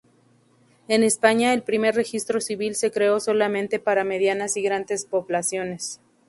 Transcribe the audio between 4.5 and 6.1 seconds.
y grandes poblaciones.